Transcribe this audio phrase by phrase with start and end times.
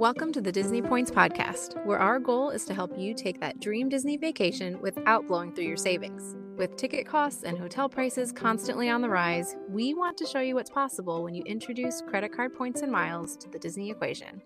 [0.00, 3.60] Welcome to the Disney Points Podcast, where our goal is to help you take that
[3.60, 6.36] dream Disney vacation without blowing through your savings.
[6.56, 10.54] With ticket costs and hotel prices constantly on the rise, we want to show you
[10.54, 14.40] what's possible when you introduce credit card points and miles to the Disney equation.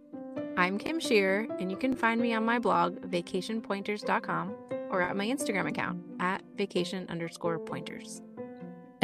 [0.57, 4.55] I'm Kim Shearer, and you can find me on my blog, vacationpointers.com,
[4.91, 8.23] or at my Instagram account, at vacation underscore pointers.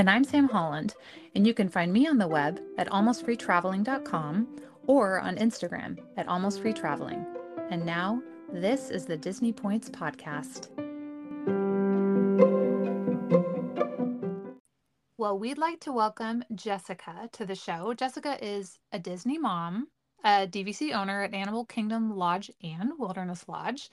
[0.01, 0.95] And I'm Sam Holland,
[1.35, 6.63] and you can find me on the web at almostfreetraveling.com or on Instagram at Almost
[6.63, 7.23] Free Traveling.
[7.69, 10.71] And now, this is the Disney Points Podcast.
[15.19, 17.93] Well, we'd like to welcome Jessica to the show.
[17.93, 19.89] Jessica is a Disney mom,
[20.25, 23.91] a DVC owner at Animal Kingdom Lodge and Wilderness Lodge.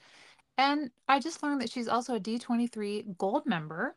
[0.56, 3.94] And I just learned that she's also a D23 Gold member.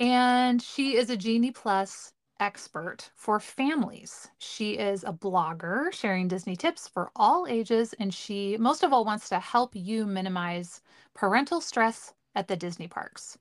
[0.00, 4.28] And she is a Genie Plus expert for families.
[4.38, 9.04] She is a blogger sharing Disney tips for all ages, and she most of all
[9.04, 10.80] wants to help you minimize
[11.12, 13.36] parental stress at the Disney parks.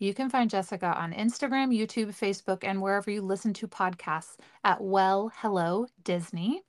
[0.00, 4.82] You can find Jessica on Instagram, YouTube, Facebook, and wherever you listen to podcasts at
[4.82, 6.62] Well Hello Disney.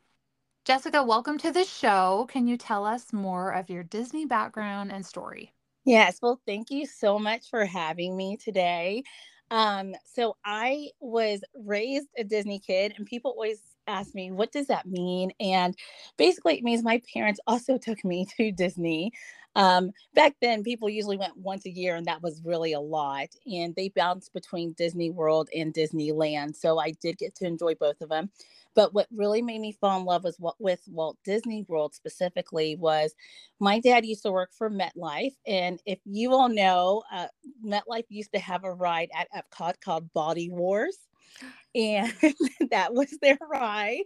[0.63, 2.27] Jessica, welcome to the show.
[2.29, 5.53] Can you tell us more of your Disney background and story?
[5.85, 9.03] Yes, well, thank you so much for having me today.
[9.51, 14.67] Um, so I was raised a Disney kid, and people always ask me, what does
[14.67, 15.31] that mean?
[15.39, 15.75] And
[16.17, 19.11] basically, it means my parents also took me to Disney.
[19.55, 23.27] Um, back then, people usually went once a year, and that was really a lot.
[23.45, 26.55] And they bounced between Disney World and Disneyland.
[26.55, 28.31] So I did get to enjoy both of them.
[28.75, 32.75] But what really made me fall in love was what with Walt Disney World specifically
[32.75, 33.13] was
[33.59, 37.27] my dad used to work for MetLife, and if you all know, uh,
[37.65, 40.97] MetLife used to have a ride at Epcot called Body Wars,
[41.75, 42.13] and
[42.71, 44.03] that was their ride.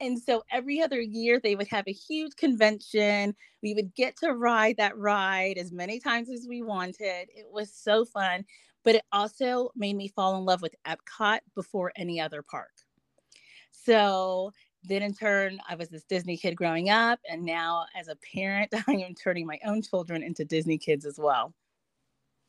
[0.00, 3.34] And so every other year they would have a huge convention.
[3.62, 7.28] We would get to ride that ride as many times as we wanted.
[7.34, 8.46] It was so fun,
[8.82, 12.70] but it also made me fall in love with Epcot before any other park.
[13.72, 14.52] So
[14.84, 17.20] then in turn, I was this Disney kid growing up.
[17.28, 21.18] And now as a parent, I am turning my own children into Disney kids as
[21.18, 21.54] well.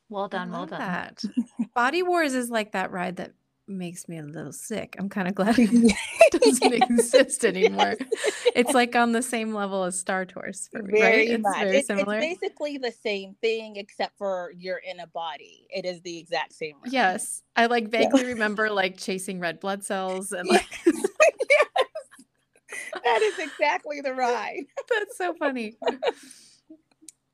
[0.09, 0.51] Well done.
[0.51, 0.79] Well done.
[0.79, 1.23] That.
[1.73, 3.33] Body Wars is like that ride that
[3.67, 4.95] makes me a little sick.
[4.99, 7.95] I'm kind of glad it doesn't exist anymore.
[7.97, 8.51] Yes.
[8.53, 11.29] It's like on the same level as Star Tours for me, very right?
[11.29, 11.59] It's much.
[11.59, 12.17] very similar.
[12.17, 15.67] It's basically the same thing except for you're in a body.
[15.69, 16.75] It is the exact same.
[16.83, 16.91] Ride.
[16.91, 17.43] Yes.
[17.55, 20.67] I like vaguely remember like chasing red blood cells and like
[23.03, 24.65] that is exactly the ride.
[24.89, 25.75] That's so funny.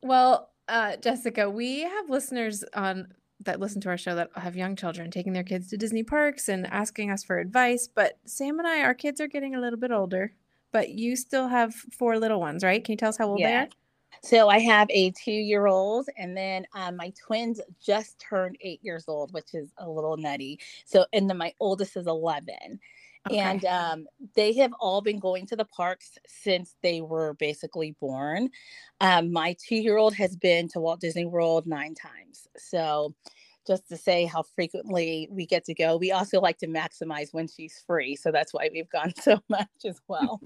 [0.02, 3.08] well, uh, Jessica, we have listeners on
[3.42, 6.50] that listen to our show that have young children taking their kids to Disney parks
[6.50, 7.88] and asking us for advice.
[7.88, 10.34] But Sam and I, our kids are getting a little bit older,
[10.72, 12.84] but you still have four little ones, right?
[12.84, 13.48] Can you tell us how old yeah.
[13.48, 13.68] they are?
[14.24, 19.32] So I have a two-year-old, and then um, my twins just turned eight years old,
[19.32, 20.60] which is a little nutty.
[20.86, 22.80] So, and then my oldest is eleven.
[23.28, 23.40] Okay.
[23.40, 24.06] And um,
[24.36, 28.50] they have all been going to the parks since they were basically born.
[29.02, 32.48] Um, my two year old has been to Walt Disney World nine times.
[32.58, 33.14] So,
[33.66, 37.48] just to say how frequently we get to go, we also like to maximize when
[37.48, 38.16] she's free.
[38.16, 40.42] So, that's why we've gone so much as well.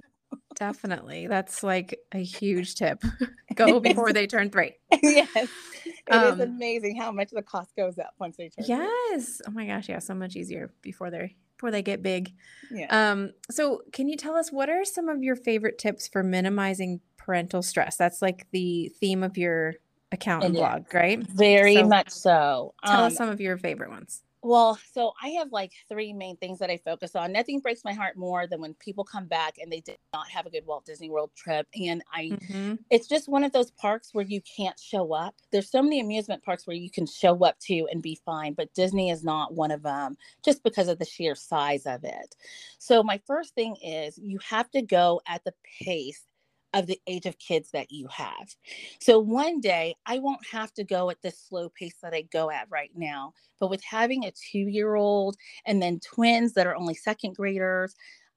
[0.55, 1.27] Definitely.
[1.27, 3.03] That's like a huge tip.
[3.55, 4.73] Go before they turn three.
[5.01, 5.49] yes.
[5.85, 9.37] It um, is amazing how much the cost goes up once they turn Yes.
[9.37, 9.45] Three.
[9.47, 9.89] Oh my gosh.
[9.89, 9.99] Yeah.
[9.99, 11.31] So much easier before they're
[11.61, 12.33] before they get big.
[12.71, 13.11] Yeah.
[13.11, 17.01] Um, so can you tell us what are some of your favorite tips for minimizing
[17.17, 17.97] parental stress?
[17.97, 19.75] That's like the theme of your
[20.11, 21.21] account and blog, right?
[21.21, 22.73] Very so much so.
[22.83, 24.23] Tell um, us some of your favorite ones.
[24.43, 27.31] Well, so I have like three main things that I focus on.
[27.31, 30.47] Nothing breaks my heart more than when people come back and they did not have
[30.47, 31.67] a good Walt Disney World trip.
[31.79, 32.75] And I, mm-hmm.
[32.89, 35.35] it's just one of those parks where you can't show up.
[35.51, 38.73] There's so many amusement parks where you can show up to and be fine, but
[38.73, 42.35] Disney is not one of them just because of the sheer size of it.
[42.79, 46.25] So, my first thing is you have to go at the pace
[46.73, 48.55] of the age of kids that you have.
[48.99, 52.49] So one day I won't have to go at the slow pace that I go
[52.49, 53.33] at right now.
[53.59, 55.35] But with having a two year old
[55.65, 57.93] and then twins that are only second graders,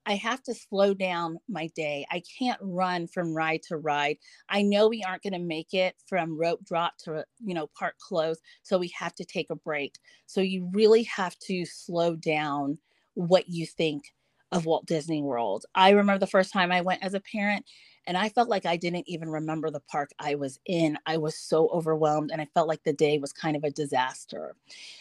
[0.07, 2.07] I have to slow down my day.
[2.11, 4.19] I can't run from ride to ride.
[4.49, 7.95] I know we aren't going to make it from rope drop to, you know, park
[7.99, 8.39] close.
[8.63, 9.95] So we have to take a break.
[10.27, 12.79] So you really have to slow down
[13.15, 14.13] what you think
[14.53, 15.65] of Walt Disney World.
[15.75, 17.65] I remember the first time I went as a parent
[18.07, 20.99] and I felt like I didn't even remember the park I was in.
[21.07, 24.55] I was so overwhelmed and I felt like the day was kind of a disaster.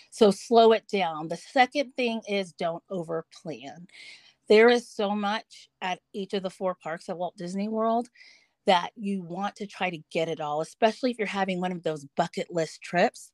[0.09, 1.27] So slow it down.
[1.27, 3.87] The second thing is don't over plan.
[4.47, 8.09] There is so much at each of the four parks at Walt Disney World
[8.65, 11.83] that you want to try to get it all, especially if you're having one of
[11.83, 13.31] those bucket list trips.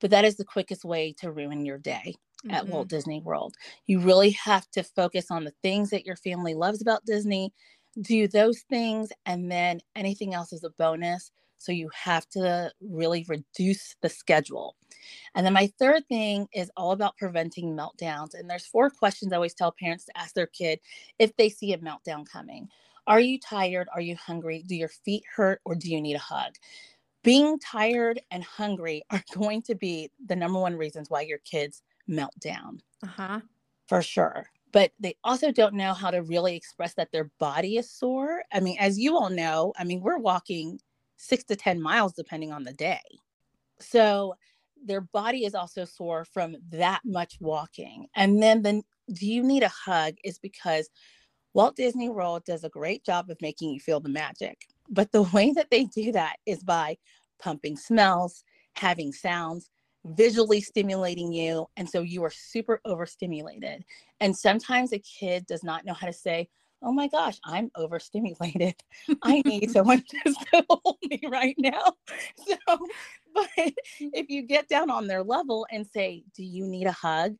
[0.00, 2.14] But that is the quickest way to ruin your day
[2.44, 2.50] mm-hmm.
[2.54, 3.54] at Walt Disney World.
[3.86, 7.52] You really have to focus on the things that your family loves about Disney,
[8.00, 11.32] do those things, and then anything else is a bonus.
[11.58, 14.76] So you have to really reduce the schedule.
[15.34, 18.32] And then my third thing is all about preventing meltdowns.
[18.32, 20.80] And there's four questions I always tell parents to ask their kid
[21.18, 22.68] if they see a meltdown coming.
[23.06, 23.88] Are you tired?
[23.94, 24.64] Are you hungry?
[24.66, 26.54] Do your feet hurt or do you need a hug?
[27.22, 31.82] Being tired and hungry are going to be the number one reasons why your kids
[32.06, 32.80] melt down.
[33.02, 33.40] Uh-huh.
[33.86, 34.46] For sure.
[34.72, 38.42] But they also don't know how to really express that their body is sore.
[38.52, 40.78] I mean, as you all know, I mean, we're walking
[41.16, 43.00] six to 10 miles depending on the day.
[43.80, 44.34] So
[44.84, 48.06] their body is also sore from that much walking.
[48.14, 48.82] And then the
[49.12, 50.88] do you need a hug is because
[51.52, 54.66] Walt Disney World does a great job of making you feel the magic.
[54.88, 56.96] But the way that they do that is by
[57.40, 58.44] pumping smells,
[58.74, 59.68] having sounds,
[60.04, 61.66] visually stimulating you.
[61.76, 63.84] And so you are super overstimulated.
[64.20, 66.48] And sometimes a kid does not know how to say,
[66.82, 68.74] Oh my gosh, I'm overstimulated.
[69.22, 71.92] I need someone just to hold me right now.
[72.46, 72.56] So,
[73.34, 73.48] but
[73.98, 77.36] if you get down on their level and say, Do you need a hug?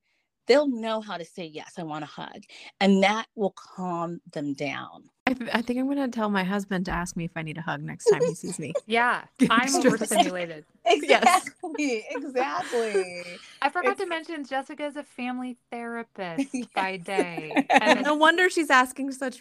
[0.47, 2.43] they'll know how to say, Yes, I want a hug.
[2.81, 5.05] And that will calm them down.
[5.31, 7.43] I, th- I think I'm going to tell my husband to ask me if I
[7.43, 8.73] need a hug next time he sees me.
[8.87, 10.65] yeah, I'm overstimulated.
[10.87, 11.71] Exactly.
[11.79, 12.05] Yes.
[12.11, 13.23] Exactly.
[13.63, 14.01] I forgot it's...
[14.01, 16.67] to mention Jessica is a family therapist yes.
[16.75, 17.67] by day.
[17.71, 19.41] And no wonder she's asking such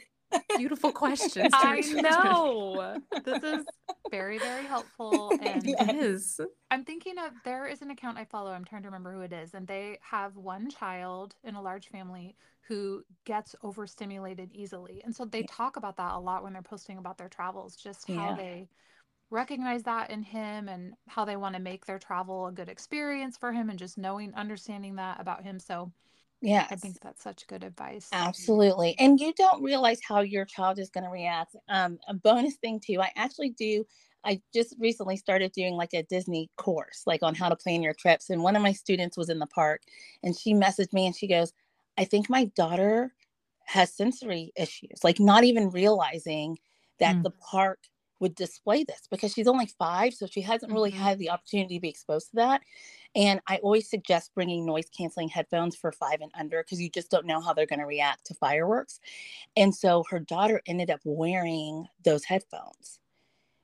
[0.58, 1.52] beautiful questions.
[1.54, 2.98] I know.
[3.24, 3.66] this is
[4.12, 5.32] very, very helpful.
[5.42, 6.40] And it is.
[6.70, 8.52] I'm thinking of there is an account I follow.
[8.52, 9.54] I'm trying to remember who it is.
[9.54, 12.36] And they have one child in a large family
[12.68, 15.02] who gets overstimulated easily.
[15.04, 18.08] And so they talk about that a lot when they're posting about their travels, just
[18.08, 18.36] how yeah.
[18.36, 18.70] they
[19.32, 23.38] recognize that in him and how they want to make their travel a good experience
[23.38, 25.92] for him and just knowing understanding that about him so
[26.42, 30.80] yeah i think that's such good advice absolutely and you don't realize how your child
[30.80, 33.86] is going to react um, a bonus thing too i actually do
[34.24, 37.94] i just recently started doing like a disney course like on how to plan your
[37.94, 39.82] trips and one of my students was in the park
[40.24, 41.52] and she messaged me and she goes
[41.98, 43.14] i think my daughter
[43.66, 46.58] has sensory issues like not even realizing
[47.00, 47.24] that mm.
[47.24, 47.80] the park
[48.20, 51.02] would display this because she's only five so she hasn't really mm-hmm.
[51.02, 52.62] had the opportunity to be exposed to that
[53.16, 57.10] and I always suggest bringing noise canceling headphones for five and under because you just
[57.10, 59.00] don't know how they're going to react to fireworks.
[59.58, 63.00] And so her daughter ended up wearing those headphones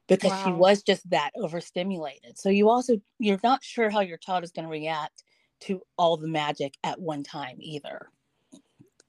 [0.07, 0.45] because wow.
[0.45, 2.37] she was just that overstimulated.
[2.39, 5.23] So you also, you're not sure how your child is going to react
[5.61, 8.09] to all the magic at one time either.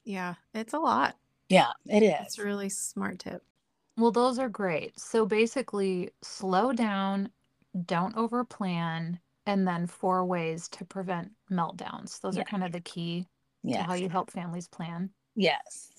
[0.03, 1.17] Yeah, it's a lot.
[1.49, 2.15] Yeah, it is.
[2.21, 3.43] It's a really smart tip.
[3.97, 4.99] Well, those are great.
[4.99, 7.29] So basically, slow down,
[7.85, 12.21] don't overplan, and then four ways to prevent meltdowns.
[12.21, 12.43] Those yeah.
[12.43, 13.25] are kind of the key
[13.65, 15.09] to how you help families plan.
[15.35, 15.91] Yes.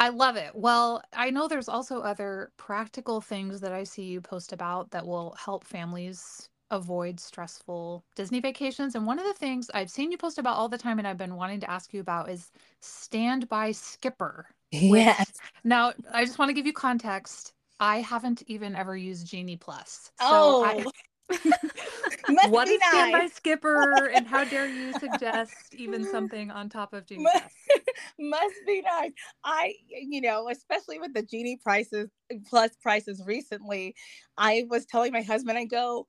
[0.00, 0.52] I love it.
[0.54, 5.06] Well, I know there's also other practical things that I see you post about that
[5.06, 8.94] will help families avoid stressful Disney vacations.
[8.94, 11.18] And one of the things I've seen you post about all the time and I've
[11.18, 14.46] been wanting to ask you about is standby skipper.
[14.70, 15.32] Yes.
[15.64, 17.54] Now, I just want to give you context.
[17.80, 20.10] I haven't even ever used Genie Plus.
[20.20, 20.64] So oh.
[20.64, 20.84] I,
[22.48, 22.90] what is nice.
[22.90, 27.52] Standby Skipper, and how dare you suggest even something on top of Genie must, Plus?
[28.18, 29.12] Must be nice.
[29.44, 32.10] I, you know, especially with the Genie prices
[32.48, 33.94] plus prices recently,
[34.36, 36.06] I was telling my husband, I go,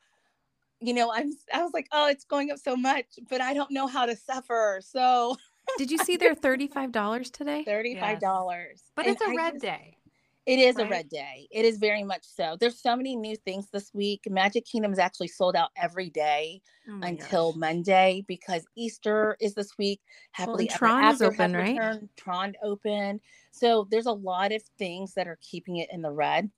[0.81, 3.71] you know, I'm, I was like, oh, it's going up so much, but I don't
[3.71, 4.79] know how to suffer.
[4.83, 5.35] So
[5.77, 7.65] did you see their $35 today?
[7.67, 8.19] $35.
[8.21, 8.83] Yes.
[8.95, 9.97] But and it's a red just, day.
[10.45, 10.87] It is right?
[10.87, 11.47] a red day.
[11.51, 12.57] It is very much so.
[12.59, 14.21] There's so many new things this week.
[14.27, 17.59] Magic Kingdom is actually sold out every day oh until gosh.
[17.59, 20.01] Monday because Easter is this week.
[20.31, 21.99] Happily well, Tron is open, right?
[22.17, 23.19] Tron open.
[23.51, 26.49] So there's a lot of things that are keeping it in the red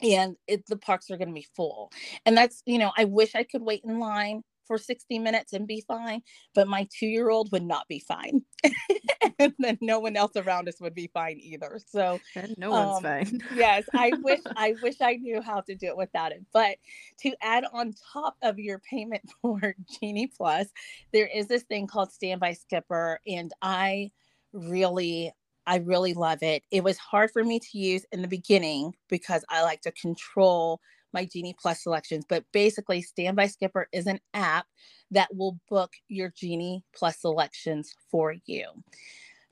[0.00, 1.90] and it, the parks are going to be full.
[2.24, 5.66] And that's, you know, I wish I could wait in line for 60 minutes and
[5.66, 6.22] be fine,
[6.54, 8.42] but my two year old would not be fine.
[9.38, 11.78] and then no one else around us would be fine either.
[11.86, 13.40] So and no one's um, fine.
[13.54, 16.44] yes, I wish I wish I knew how to do it without it.
[16.52, 16.76] But
[17.20, 20.68] to add on top of your payment for Genie Plus,
[21.12, 24.10] there is this thing called Standby Skipper, and I
[24.52, 25.32] really
[25.66, 26.62] I really love it.
[26.70, 30.80] It was hard for me to use in the beginning because I like to control
[31.12, 34.66] my Genie Plus selections, but basically, Standby Skipper is an app
[35.10, 38.64] that will book your Genie Plus selections for you.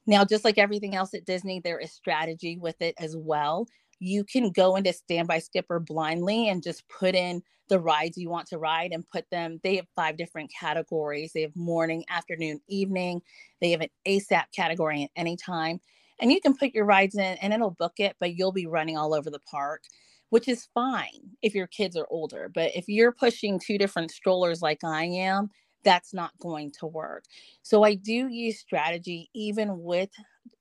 [0.06, 3.66] Now, just like everything else at Disney, there is strategy with it as well.
[3.98, 8.48] You can go into Standby Skipper blindly and just put in the rides you want
[8.48, 9.60] to ride and put them.
[9.62, 11.32] They have five different categories.
[11.32, 13.20] They have morning, afternoon, evening.
[13.60, 15.80] They have an ASAP category at any time.
[16.20, 18.96] And you can put your rides in and it'll book it, but you'll be running
[18.96, 19.82] all over the park
[20.30, 22.50] which is fine if your kids are older.
[22.52, 25.50] But if you're pushing two different strollers like I am,
[25.84, 27.24] that's not going to work.
[27.62, 30.10] So I do use strategy even with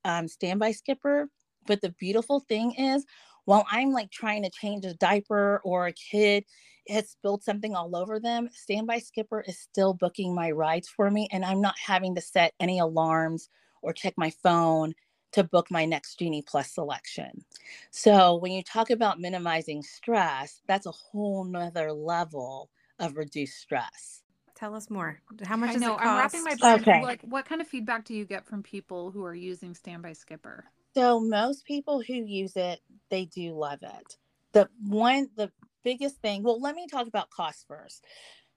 [0.06, 1.30] um, Standby Skipper.
[1.68, 3.06] But the beautiful thing is,
[3.46, 6.46] while I'm like trying to change a diaper or a kid
[6.88, 11.28] has spilled something all over them, Standby Skipper is still booking my rides for me,
[11.32, 13.50] and I'm not having to set any alarms
[13.82, 14.94] or check my phone
[15.34, 17.46] to book my next Genie Plus selection.
[17.92, 22.70] So when you talk about minimizing stress, that's a whole nother level
[23.00, 24.24] of reduced stress.
[24.56, 25.22] Tell us more.
[25.46, 25.86] How much is it?
[25.86, 26.80] I know, I'm wrapping my brain.
[26.82, 27.02] Okay.
[27.02, 30.66] Like, what kind of feedback do you get from people who are using Standby Skipper?
[30.96, 34.18] So most people who use it, they do love it.
[34.52, 35.52] The one, the
[35.84, 36.44] biggest thing.
[36.44, 38.04] Well, let me talk about cost first.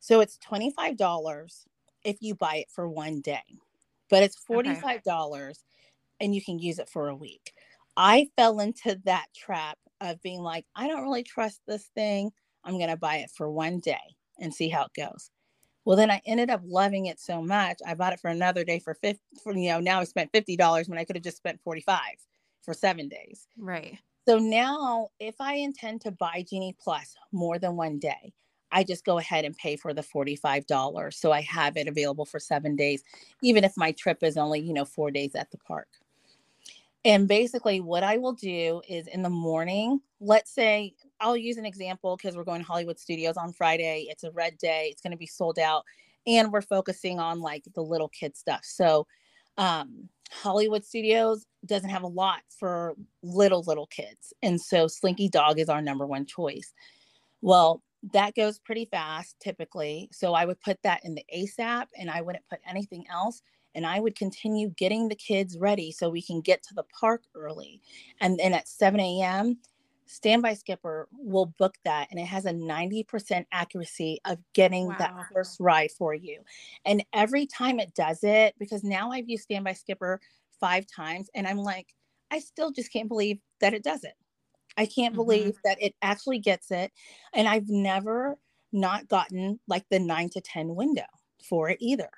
[0.00, 1.66] So it's twenty five dollars
[2.04, 3.44] if you buy it for one day,
[4.10, 5.60] but it's forty five dollars
[6.20, 7.52] and you can use it for a week.
[7.96, 12.30] I fell into that trap of being like, I don't really trust this thing.
[12.64, 15.30] I'm going to buy it for one day and see how it goes.
[15.84, 17.78] Well, then I ended up loving it so much.
[17.86, 20.88] I bought it for another day for 50, for, you know, now I spent $50
[20.88, 21.98] when I could have just spent 45
[22.62, 23.48] for seven days.
[23.58, 23.98] Right.
[24.28, 28.32] So now if I intend to buy Genie Plus more than one day,
[28.70, 31.14] I just go ahead and pay for the $45.
[31.14, 33.02] So I have it available for seven days,
[33.42, 35.88] even if my trip is only, you know, four days at the park.
[37.04, 41.66] And basically, what I will do is in the morning, let's say I'll use an
[41.66, 44.06] example because we're going to Hollywood Studios on Friday.
[44.08, 45.84] It's a red day, it's going to be sold out,
[46.26, 48.60] and we're focusing on like the little kid stuff.
[48.64, 49.06] So,
[49.58, 54.32] um, Hollywood Studios doesn't have a lot for little, little kids.
[54.42, 56.72] And so, Slinky Dog is our number one choice.
[57.40, 57.82] Well,
[58.12, 60.08] that goes pretty fast typically.
[60.12, 63.42] So, I would put that in the ASAP and I wouldn't put anything else
[63.74, 67.22] and I would continue getting the kids ready so we can get to the park
[67.34, 67.80] early.
[68.20, 69.58] And then at 7 a.m.,
[70.06, 74.96] Standby Skipper will book that, and it has a 90% accuracy of getting wow.
[74.98, 76.40] that first ride for you.
[76.84, 80.20] And every time it does it, because now I've used Standby Skipper
[80.60, 81.94] five times, and I'm like,
[82.30, 84.14] I still just can't believe that it does it.
[84.76, 85.22] I can't mm-hmm.
[85.22, 86.92] believe that it actually gets it.
[87.32, 88.38] And I've never
[88.72, 91.04] not gotten like the nine to 10 window
[91.48, 92.10] for it either.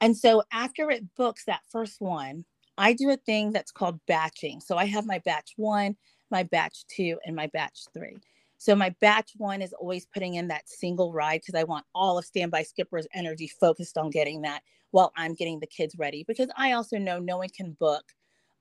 [0.00, 2.44] And so after it books that first one,
[2.76, 4.60] I do a thing that's called batching.
[4.60, 5.96] So I have my batch one,
[6.30, 8.18] my batch two, and my batch three.
[8.58, 12.18] So my batch one is always putting in that single ride because I want all
[12.18, 16.24] of Standby Skipper's energy focused on getting that while I'm getting the kids ready.
[16.26, 18.04] Because I also know no one can book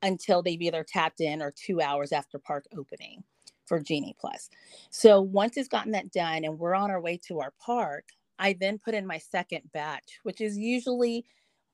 [0.01, 3.23] until they've either tapped in or two hours after park opening
[3.65, 4.49] for Genie Plus.
[4.89, 8.05] So once it's gotten that done and we're on our way to our park,
[8.39, 11.25] I then put in my second batch, which is usually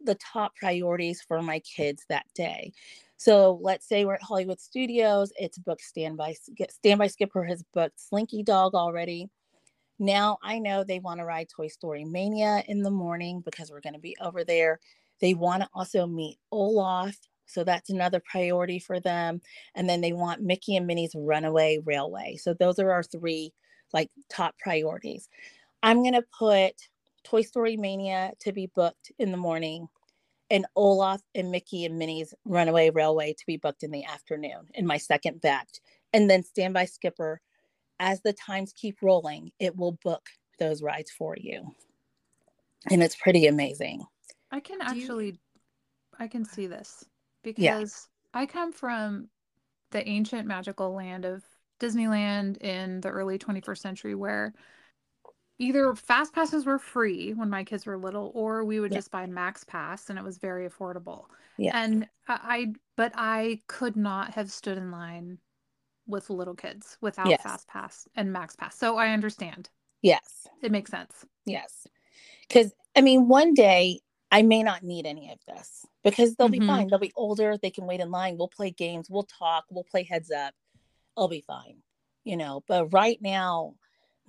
[0.01, 2.71] the top priorities for my kids that day.
[3.17, 6.35] So let's say we're at Hollywood Studios, it's booked Standby
[6.69, 9.29] Standby Skipper has booked Slinky Dog already.
[9.99, 13.81] Now I know they want to ride Toy Story Mania in the morning because we're
[13.81, 14.79] going to be over there.
[15.19, 19.41] They want to also meet Olaf, so that's another priority for them.
[19.75, 22.37] And then they want Mickey and Minnie's Runaway Railway.
[22.37, 23.51] So those are our three
[23.91, 25.27] like top priorities.
[25.81, 26.73] I'm going to put
[27.23, 29.87] Toy Story Mania to be booked in the morning
[30.49, 34.85] and Olaf and Mickey and Minnie's Runaway Railway to be booked in the afternoon in
[34.85, 35.79] my second batch.
[36.11, 37.39] And then Standby Skipper,
[37.99, 41.75] as the times keep rolling, it will book those rides for you.
[42.89, 44.03] And it's pretty amazing.
[44.51, 45.37] I can actually, you...
[46.17, 47.05] I can see this
[47.43, 47.59] because
[48.33, 48.41] yeah.
[48.41, 49.29] I come from
[49.91, 51.43] the ancient magical land of
[51.79, 54.53] Disneyland in the early 21st century where
[55.59, 58.97] either fast passes were free when my kids were little or we would yeah.
[58.97, 61.25] just buy max pass and it was very affordable.
[61.57, 61.71] Yeah.
[61.75, 65.37] And i but i could not have stood in line
[66.07, 67.43] with little kids without yes.
[67.43, 68.77] fast pass and max pass.
[68.77, 69.69] So i understand.
[70.01, 70.47] Yes.
[70.63, 71.25] It makes sense.
[71.45, 71.85] Yes.
[72.47, 73.99] Because i mean one day
[74.31, 76.61] i may not need any of this because they'll mm-hmm.
[76.61, 76.87] be fine.
[76.87, 77.57] They'll be older.
[77.57, 78.37] They can wait in line.
[78.37, 79.09] We'll play games.
[79.09, 79.65] We'll talk.
[79.69, 80.53] We'll play heads up.
[81.17, 81.81] I'll be fine
[82.23, 82.63] you know?
[82.67, 83.73] But right now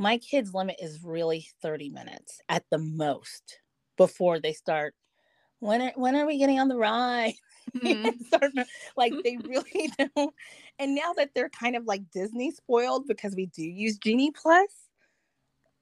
[0.00, 3.60] my kids limit is really 30 minutes at the most
[3.98, 4.94] before they start
[5.58, 7.34] when are, when are we getting on the ride
[7.76, 8.60] Mm-hmm.
[8.96, 10.34] like they really don't.
[10.78, 14.68] And now that they're kind of like Disney spoiled because we do use Genie Plus,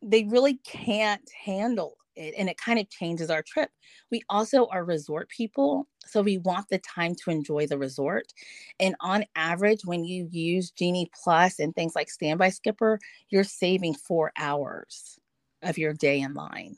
[0.02, 3.70] they really can't handle it and it kind of changes our trip.
[4.10, 8.32] We also are resort people, so we want the time to enjoy the resort.
[8.80, 12.98] And on average, when you use Genie Plus and things like Standby Skipper,
[13.30, 15.18] you're saving four hours
[15.62, 16.76] of your day in line.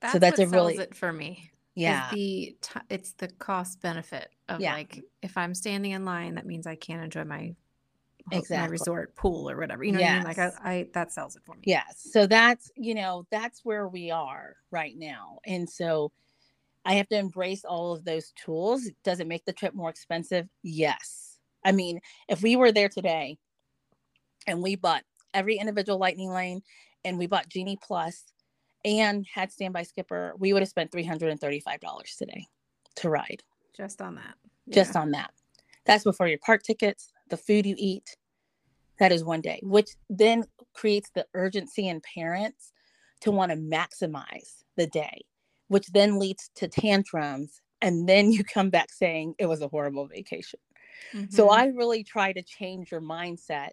[0.00, 1.50] That's so that's a really it for me.
[1.74, 4.72] Yeah, the t- it's the cost benefit of yeah.
[4.72, 7.54] like if I'm standing in line, that means I can't enjoy my
[8.32, 8.56] exactly.
[8.56, 9.84] my resort pool or whatever.
[9.84, 10.24] You know yes.
[10.24, 10.52] what I mean?
[10.52, 11.62] Like I, I, that sells it for me.
[11.64, 12.08] Yes.
[12.10, 16.12] So that's you know that's where we are right now, and so
[16.84, 18.88] I have to embrace all of those tools.
[19.04, 20.48] Does it make the trip more expensive?
[20.62, 21.38] Yes.
[21.64, 23.38] I mean, if we were there today,
[24.46, 25.02] and we bought
[25.34, 26.62] every individual lightning lane,
[27.04, 28.24] and we bought Genie Plus,
[28.84, 32.46] and had standby skipper, we would have spent three hundred and thirty-five dollars today
[32.96, 33.42] to ride.
[33.76, 34.34] Just on that.
[34.68, 35.00] Just yeah.
[35.00, 35.32] on that.
[35.84, 38.16] That's before your park tickets, the food you eat.
[38.98, 42.72] That is one day, which then creates the urgency in parents
[43.20, 45.22] to want to maximize the day,
[45.68, 47.60] which then leads to tantrums.
[47.82, 50.60] And then you come back saying it was a horrible vacation.
[51.14, 51.30] Mm-hmm.
[51.30, 53.70] So I really try to change your mindset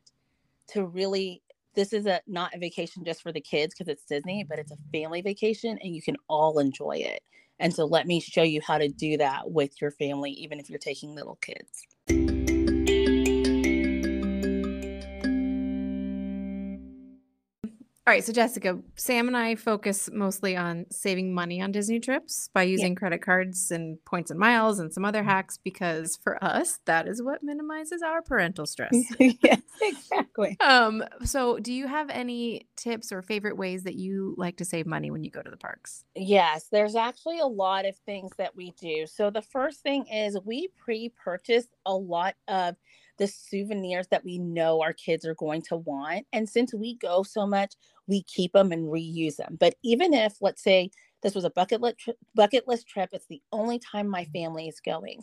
[0.69, 1.41] to really
[1.75, 4.71] this is a not a vacation just for the kids because it's Disney, but it's
[4.71, 7.21] a family vacation and you can all enjoy it.
[7.59, 10.69] And so let me show you how to do that with your family, even if
[10.69, 11.87] you're taking little kids.
[18.05, 22.49] All right, so Jessica, Sam and I focus mostly on saving money on Disney trips
[22.53, 22.99] by using yeah.
[22.99, 25.29] credit cards and points and miles and some other mm-hmm.
[25.29, 28.93] hacks because for us, that is what minimizes our parental stress.
[29.19, 30.57] yes, exactly.
[30.59, 34.85] Um, so do you have any tips or favorite ways that you like to save
[34.85, 36.03] money when you go to the parks?
[36.13, 39.07] Yes, there's actually a lot of things that we do.
[39.07, 42.75] So the first thing is we pre-purchase a lot of
[43.17, 46.25] the souvenirs that we know our kids are going to want.
[46.33, 47.75] And since we go so much,
[48.07, 49.57] we keep them and reuse them.
[49.59, 50.91] But even if, let's say,
[51.21, 54.67] this was a bucket list, tri- bucket list trip, it's the only time my family
[54.67, 55.21] is going,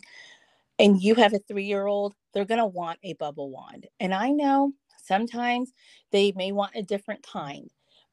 [0.79, 3.87] and you have a three year old, they're going to want a bubble wand.
[3.99, 5.71] And I know sometimes
[6.11, 7.69] they may want a different kind,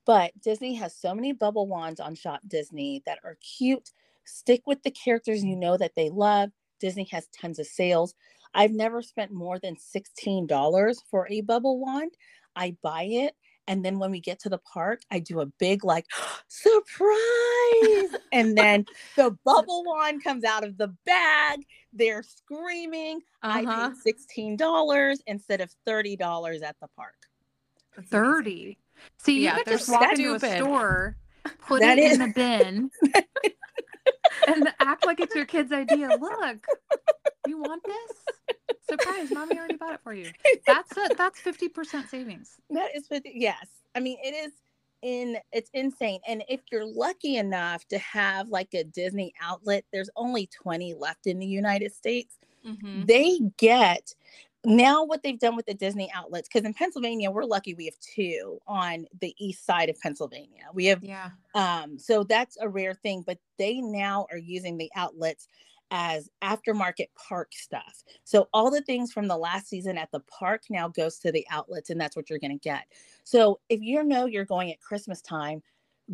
[0.06, 3.90] but Disney has so many bubble wands on Shop Disney that are cute.
[4.24, 6.50] Stick with the characters you know that they love.
[6.80, 8.14] Disney has tons of sales.
[8.54, 10.46] I've never spent more than $16
[11.10, 12.12] for a bubble wand.
[12.56, 13.34] I buy it.
[13.68, 16.06] And then when we get to the park, I do a big like
[16.48, 18.20] surprise.
[18.32, 21.60] and then the bubble wand comes out of the bag.
[21.92, 23.20] They're screaming.
[23.42, 23.60] Uh-huh.
[23.68, 27.14] I paid $16 instead of $30 at the park.
[28.10, 28.78] 30.
[29.18, 31.16] See, yeah, you could just walk into a store,
[31.66, 32.12] put that it is.
[32.14, 32.90] in the bin,
[34.48, 36.08] and act like it's your kid's idea.
[36.20, 36.66] Look,
[37.46, 38.37] you want this?
[38.88, 40.30] Surprise, mommy already bought it for you.
[40.66, 42.56] That's a, that's 50% savings.
[42.70, 43.66] That is 50 yes.
[43.94, 44.52] I mean, it is
[45.02, 46.20] in it's insane.
[46.26, 51.26] And if you're lucky enough to have like a Disney outlet, there's only 20 left
[51.26, 52.38] in the United States.
[52.66, 53.04] Mm-hmm.
[53.06, 54.14] They get
[54.64, 57.98] now what they've done with the Disney outlets, because in Pennsylvania, we're lucky we have
[58.00, 60.64] two on the east side of Pennsylvania.
[60.74, 61.30] We have, yeah.
[61.54, 65.46] Um, so that's a rare thing, but they now are using the outlets
[65.90, 68.02] as aftermarket park stuff.
[68.24, 71.46] So all the things from the last season at the park now goes to the
[71.50, 72.84] outlets, and that's what you're going to get.
[73.24, 75.62] So if you know you're going at Christmas time,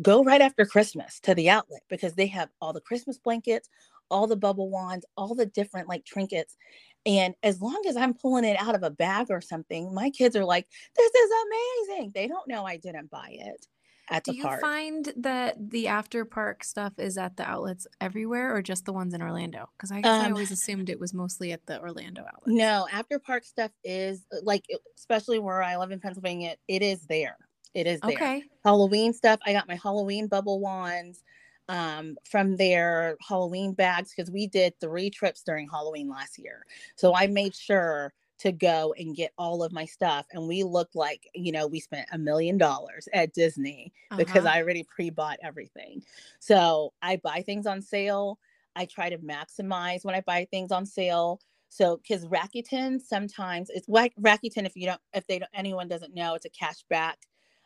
[0.01, 3.69] go right after Christmas to the outlet because they have all the Christmas blankets,
[4.09, 6.57] all the bubble wands, all the different like trinkets.
[7.05, 10.35] And as long as I'm pulling it out of a bag or something, my kids
[10.35, 12.11] are like, this is amazing.
[12.13, 13.67] They don't know I didn't buy it
[14.09, 14.61] at Do the park.
[14.61, 18.85] Do you find that the after park stuff is at the outlets everywhere or just
[18.85, 19.69] the ones in Orlando?
[19.77, 22.55] Because I, um, I always assumed it was mostly at the Orlando outlet.
[22.55, 24.65] No, after park stuff is uh, like,
[24.97, 27.37] especially where I live in Pennsylvania, it is there.
[27.73, 28.11] It is there.
[28.11, 28.43] Okay.
[28.63, 29.39] Halloween stuff.
[29.45, 31.23] I got my Halloween bubble wands
[31.67, 36.63] um, from their Halloween bags because we did three trips during Halloween last year.
[36.95, 40.25] So I made sure to go and get all of my stuff.
[40.31, 44.17] And we looked like, you know, we spent a million dollars at Disney uh-huh.
[44.17, 46.03] because I already pre bought everything.
[46.39, 48.39] So I buy things on sale.
[48.75, 51.39] I try to maximize when I buy things on sale.
[51.69, 56.13] So, because Rakuten sometimes it's like Rakuten, if you don't, if they don't, anyone doesn't
[56.13, 57.15] know, it's a cashback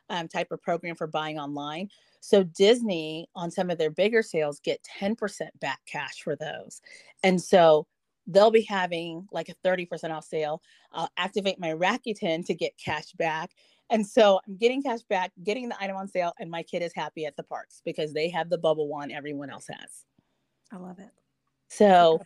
[0.09, 1.89] um, type of program for buying online.
[2.21, 6.81] So Disney on some of their bigger sales get 10% back cash for those.
[7.23, 7.87] And so
[8.29, 10.61] they'll be having like a 30% off sale.
[10.91, 13.51] I'll activate my Rakuten to get cash back.
[13.89, 16.93] And so I'm getting cash back, getting the item on sale, and my kid is
[16.95, 20.05] happy at the parks because they have the bubble wand everyone else has.
[20.71, 21.09] I love it.
[21.69, 22.21] So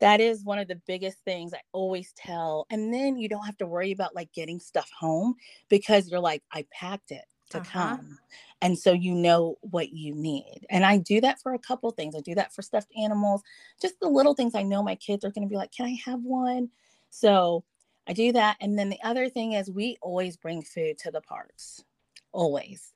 [0.00, 2.66] that is one of the biggest things I always tell.
[2.70, 5.34] And then you don't have to worry about like getting stuff home
[5.70, 7.96] because you're like, I packed it to uh-huh.
[7.96, 8.18] come.
[8.62, 10.64] And so you know what you need.
[10.70, 12.14] And I do that for a couple things.
[12.14, 13.42] I do that for stuffed animals,
[13.80, 15.98] just the little things I know my kids are going to be like, can I
[16.04, 16.70] have one?
[17.10, 17.64] So
[18.06, 18.56] I do that.
[18.60, 21.84] And then the other thing is we always bring food to the parks.
[22.32, 22.92] Always.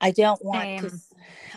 [0.00, 0.92] I don't want to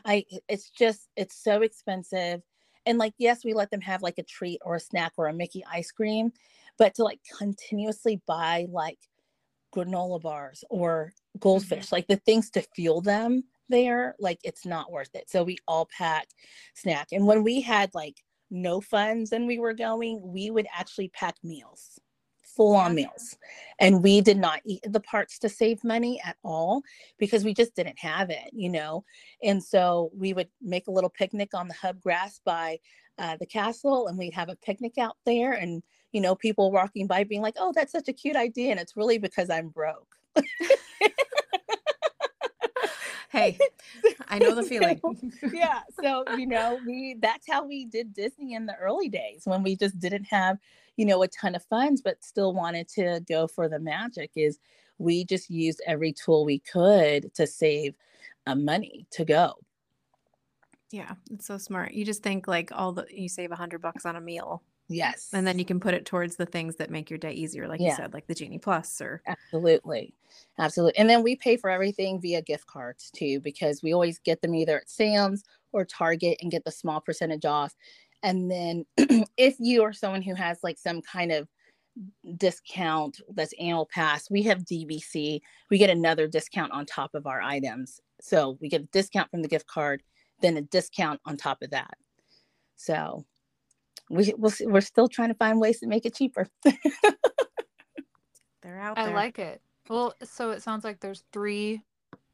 [0.06, 2.42] I it's just it's so expensive
[2.86, 5.34] and like yes we let them have like a treat or a snack or a
[5.34, 6.32] mickey ice cream
[6.78, 9.00] but to like continuously buy like
[9.76, 11.96] granola bars or goldfish mm-hmm.
[11.96, 15.88] like the things to fuel them there like it's not worth it so we all
[15.98, 16.28] pack
[16.74, 18.16] snack and when we had like
[18.50, 22.00] no funds and we were going we would actually pack meals
[22.58, 23.38] full on meals.
[23.80, 26.82] And we did not eat the parts to save money at all
[27.20, 29.06] because we just didn't have it, you know.
[29.44, 32.80] And so we would make a little picnic on the hub grass by
[33.20, 37.08] uh, the castle and we'd have a picnic out there and you know people walking
[37.08, 40.16] by being like oh that's such a cute idea and it's really because i'm broke.
[43.30, 43.58] Hey
[44.30, 45.00] i know the feeling.
[45.54, 49.64] yeah so you know we that's how we did disney in the early days when
[49.64, 50.58] we just didn't have
[50.96, 54.60] you know a ton of funds but still wanted to go for the magic is
[54.98, 57.96] we just used every tool we could to save
[58.48, 59.54] uh, money to go
[60.92, 64.06] yeah it's so smart you just think like all the you save a hundred bucks
[64.06, 67.10] on a meal yes and then you can put it towards the things that make
[67.10, 67.90] your day easier like yeah.
[67.90, 70.14] you said like the genie plus or absolutely
[70.60, 74.42] absolutely and then we pay for everything via gift cards too because we always get
[74.42, 77.76] them either at sam's or target and get the small percentage off
[78.24, 78.86] and then
[79.38, 81.48] if you are someone who has like some kind of
[82.38, 85.42] discount that's annual pass, we have DVC.
[85.70, 88.00] We get another discount on top of our items.
[88.22, 90.02] So we get a discount from the gift card,
[90.42, 91.98] then a discount on top of that.
[92.76, 93.26] So
[94.10, 96.48] we we'll, we're still trying to find ways to make it cheaper.
[96.64, 96.74] They're
[98.80, 99.10] out there.
[99.10, 99.62] I like it.
[99.90, 101.82] Well, so it sounds like there's three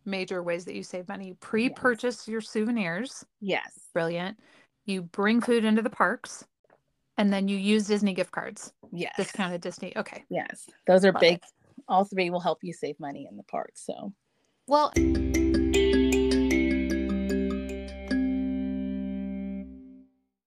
[0.06, 1.36] major ways that you save money.
[1.40, 2.28] Pre-purchase yes.
[2.28, 3.26] your souvenirs.
[3.40, 3.80] Yes.
[3.94, 4.38] Brilliant
[4.86, 6.46] you bring food into the parks
[7.18, 8.74] and then you use Disney gift cards.
[8.92, 9.14] Yes.
[9.18, 9.94] Discounted Disney.
[9.96, 10.24] Okay.
[10.30, 10.68] Yes.
[10.88, 11.36] Those are Love big.
[11.36, 11.44] It.
[11.88, 13.72] All three will help you save money in the park.
[13.76, 14.14] So,
[14.68, 14.92] well,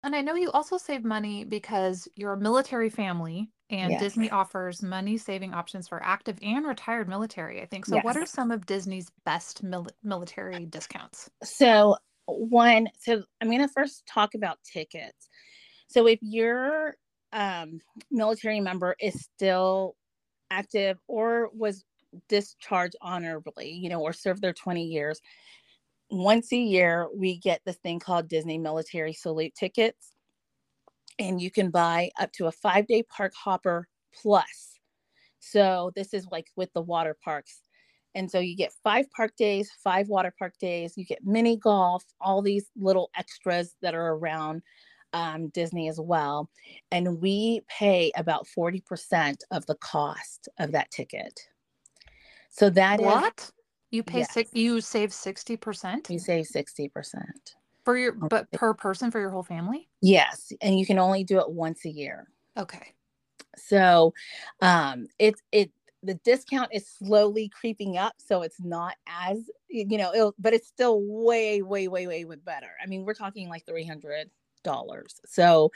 [0.06, 4.00] and I know you also save money because you're a military family and yes.
[4.00, 7.84] Disney offers money saving options for active and retired military, I think.
[7.84, 8.04] So, yes.
[8.04, 11.28] what are some of Disney's best mil- military discounts?
[11.42, 15.28] So, one so i'm going to first talk about tickets
[15.88, 16.94] so if your
[17.32, 19.94] um, military member is still
[20.50, 21.84] active or was
[22.28, 25.20] discharged honorably you know or served their 20 years
[26.10, 30.12] once a year we get this thing called disney military salute tickets
[31.18, 34.78] and you can buy up to a five day park hopper plus
[35.40, 37.60] so this is like with the water parks
[38.16, 42.02] and so you get five park days, five water park days, you get mini golf,
[42.18, 44.62] all these little extras that are around
[45.12, 46.48] um, Disney as well.
[46.90, 51.38] And we pay about 40% of the cost of that ticket.
[52.48, 53.38] So that what?
[53.38, 53.52] Is,
[53.96, 54.32] you pay yes.
[54.32, 56.10] six, you save 60%?
[56.10, 57.20] You save 60%.
[57.84, 59.88] For your but per person for your whole family?
[60.02, 60.52] Yes.
[60.60, 62.28] And you can only do it once a year.
[62.56, 62.94] Okay.
[63.56, 64.12] So
[64.60, 65.70] um it's it
[66.02, 70.68] the discount is slowly creeping up so it's not as you know it'll, but it's
[70.68, 74.30] still way way way way with better i mean we're talking like 300
[74.62, 75.70] dollars so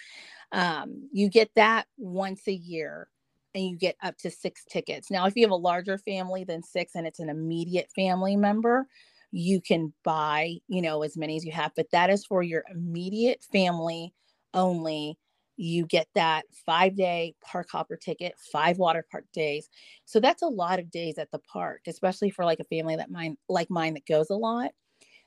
[0.52, 3.09] um, you get that once a year
[3.54, 6.62] and you get up to six tickets now if you have a larger family than
[6.62, 8.86] six and it's an immediate family member
[9.32, 12.64] you can buy you know as many as you have but that is for your
[12.72, 14.12] immediate family
[14.54, 15.16] only
[15.60, 19.68] you get that five day park hopper ticket, five water park days.
[20.06, 23.10] So that's a lot of days at the park, especially for like a family that
[23.10, 24.70] mine like mine that goes a lot.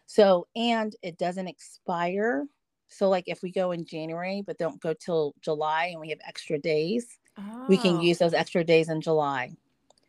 [0.07, 2.45] So and it doesn't expire.
[2.87, 6.19] So like if we go in January but don't go till July and we have
[6.27, 7.05] extra days,
[7.37, 7.65] oh.
[7.67, 8.01] we can oh.
[8.01, 8.25] use oh.
[8.25, 9.51] those extra days in July.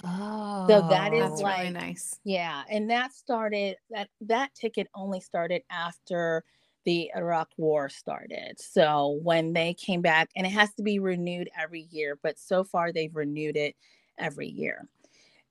[0.05, 2.21] Oh, so that oh, is that's like really nice.
[2.25, 6.45] Yeah, and that started that that ticket only started after
[6.85, 8.61] the Iraq war started.
[8.61, 12.65] So when they came back, and it has to be renewed every year, but so
[12.65, 13.75] far they've renewed it
[14.19, 14.87] every year.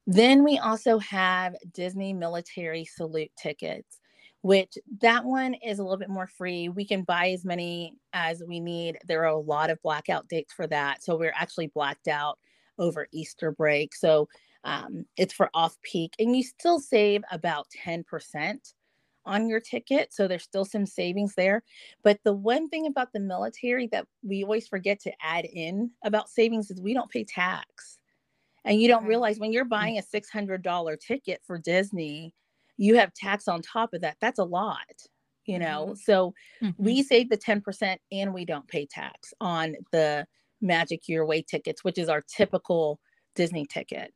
[0.06, 4.00] Then we also have Disney military salute tickets,
[4.44, 6.68] which that one is a little bit more free.
[6.68, 9.00] We can buy as many as we need.
[9.08, 11.02] There are a lot of blackout dates for that.
[11.02, 12.38] So we're actually blacked out
[12.78, 13.96] over Easter break.
[13.96, 14.28] So
[14.66, 18.74] um, it's for off peak, and you still save about 10%
[19.26, 20.14] on your ticket.
[20.14, 21.64] So there's still some savings there.
[22.04, 26.28] But the one thing about the military that we always forget to add in about
[26.28, 27.98] savings is we don't pay tax.
[28.66, 32.34] And you don't realize when you're buying a $600 ticket for Disney,
[32.84, 34.18] you have tax on top of that.
[34.22, 35.04] That's a lot,
[35.46, 35.96] you know?
[35.96, 36.76] So Mhm.
[36.78, 40.28] we save the 10% and we don't pay tax on the
[40.62, 43.00] Magic Your Way tickets, which is our typical
[43.36, 44.14] Disney ticket.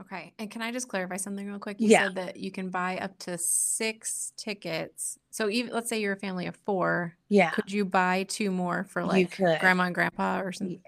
[0.00, 0.32] Okay.
[0.38, 1.78] And can I just clarify something real quick?
[1.80, 2.04] You Yeah.
[2.04, 5.18] said that you can buy up to six tickets.
[5.30, 7.50] So even let's say you're a family of four, Yeah.
[7.50, 10.82] could you buy two more for like grandma and grandpa or something?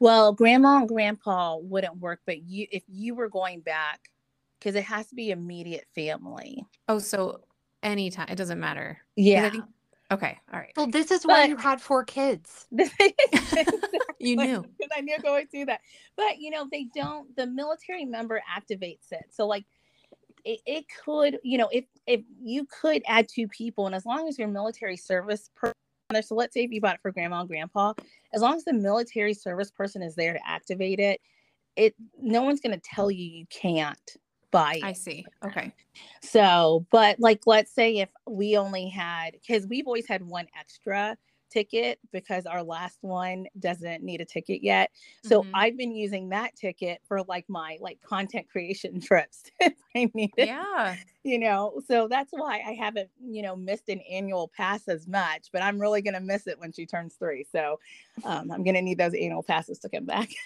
[0.00, 4.10] Well, grandma and grandpa wouldn't work, but you if you were going back,
[4.66, 6.66] because it has to be immediate family.
[6.88, 7.38] Oh, so
[7.84, 8.26] anytime.
[8.28, 8.98] It doesn't matter.
[9.14, 9.50] Yeah.
[9.50, 9.64] Think,
[10.10, 10.38] okay.
[10.52, 10.72] All right.
[10.76, 12.66] Well, this is why But- you had four kids.
[14.18, 14.62] You knew.
[14.78, 15.82] because I knew going through that.
[16.16, 17.36] But you know, they don't.
[17.36, 19.66] The military member activates it, so like
[20.44, 24.26] it, it could, you know, if if you could add two people, and as long
[24.26, 25.74] as your military service person,
[26.22, 27.92] so let's say if you bought it for grandma and grandpa,
[28.32, 31.20] as long as the military service person is there to activate it,
[31.76, 34.16] it no one's going to tell you you can't
[34.50, 34.80] buy.
[34.82, 35.26] I see.
[35.44, 35.72] Okay.
[36.22, 41.16] So, but like, let's say if we only had, because we've always had one extra
[41.48, 44.90] ticket because our last one doesn't need a ticket yet.
[45.22, 45.50] So Mhm.
[45.54, 49.44] I've been using that ticket for like my like content creation trips.
[49.62, 50.96] I need it, Yeah.
[51.22, 51.80] you know.
[51.86, 55.48] So that's why I haven't, you know, missed an annual pass as much.
[55.52, 57.44] But I'm really gonna miss it when she turns three.
[57.50, 57.78] So
[58.24, 60.28] um, I'm gonna need those annual passes to come back.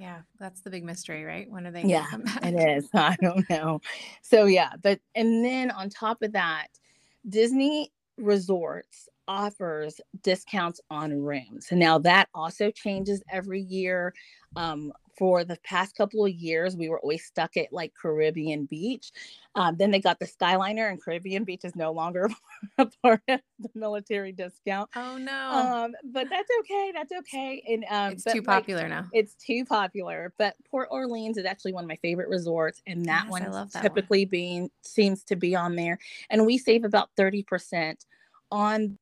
[0.00, 0.22] Yeah.
[0.38, 1.48] That's the big mystery, right?
[1.50, 1.82] When are they?
[1.82, 2.06] Yeah,
[2.42, 2.88] it is.
[2.94, 3.82] I don't know.
[4.22, 6.68] So yeah, but and then on top of that,
[7.28, 11.68] Disney Resorts offers discounts on rooms.
[11.70, 14.14] Now that also changes every year.
[14.56, 19.12] Um, for the past couple of years, we were always stuck at like Caribbean Beach.
[19.54, 22.28] Um, then they got the Skyliner, and Caribbean Beach is no longer
[22.78, 24.88] a part of the military discount.
[24.94, 25.50] Oh no.
[25.50, 26.92] Um, but that's okay.
[26.94, 27.62] That's okay.
[27.68, 29.06] And um, it's too like, popular now.
[29.12, 33.24] it's too popular, but Port Orleans is actually one of my favorite resorts, and that
[33.24, 33.92] Yes, I one love that one.
[33.94, 35.98] typically being seems to be on there.
[36.30, 38.04] And we save about thirty percent
[38.50, 38.98] on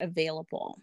[0.00, 0.80] available.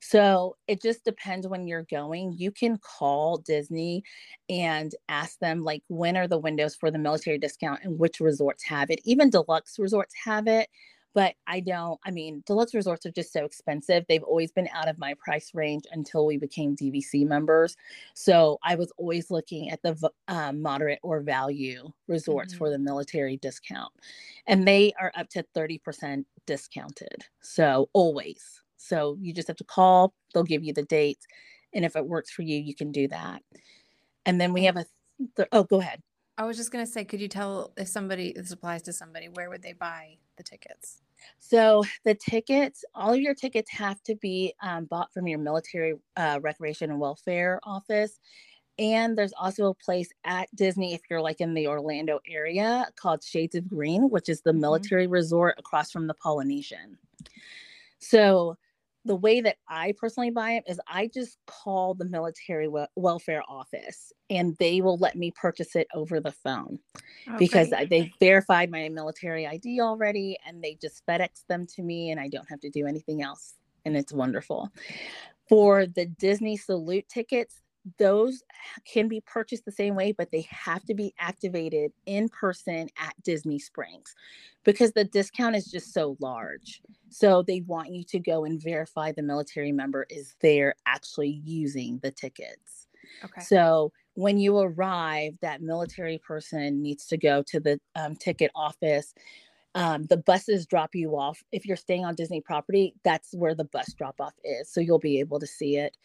[0.00, 2.34] So it just depends when you're going.
[2.36, 4.04] You can call Disney
[4.48, 8.64] and ask them like when are the windows for the military discount and which resorts
[8.64, 9.00] have it.
[9.04, 10.68] Even deluxe resorts have it,
[11.14, 11.98] but I don't.
[12.04, 14.04] I mean, deluxe resorts are just so expensive.
[14.08, 17.76] They've always been out of my price range until we became DVC members.
[18.14, 22.58] So I was always looking at the um, moderate or value resorts Mhm.
[22.58, 23.92] for the military discount,
[24.46, 27.24] and they are up to 30% discounted.
[27.40, 28.62] So always.
[28.78, 31.26] So you just have to call, they'll give you the dates.
[31.74, 33.42] And if it works for you, you can do that.
[34.24, 34.86] And then we have a,
[35.36, 36.02] th- oh, go ahead.
[36.38, 39.50] I was just gonna say, could you tell if somebody this applies to somebody, where
[39.50, 41.02] would they buy the tickets?
[41.40, 45.94] So the tickets, all of your tickets have to be um, bought from your military
[46.16, 48.20] uh, recreation and welfare office.
[48.78, 53.24] And there's also a place at Disney if you're like in the Orlando area called
[53.24, 54.60] Shades of Green, which is the Mhm.
[54.60, 56.96] military resort across from the Polynesian.
[57.98, 58.56] So
[59.08, 63.42] the way that I personally buy it is I just call the military wel- welfare
[63.48, 66.78] office and they will let me purchase it over the phone
[67.26, 72.10] Oh, because they verified my military ID already and they just FedEx them to me
[72.10, 73.54] and I don't have to do anything else.
[73.86, 74.70] And it's wonderful.
[75.48, 77.62] For the Disney Salute tickets,
[77.98, 78.42] those
[78.84, 83.14] can be purchased the same way, but they have to be activated in person at
[83.22, 84.14] Disney Springs
[84.64, 86.82] because the discount is just so large.
[87.08, 92.00] So they want you to go and verify the military member is there actually using
[92.02, 92.88] the tickets.
[93.24, 93.40] okay.
[93.40, 99.14] So when you arrive, that military person needs to go to the um, ticket office.
[99.74, 101.42] Um, the buses drop you off.
[101.52, 104.70] If you're staying on Disney property, that's where the bus drop off is.
[104.70, 105.96] So you'll be able to see it.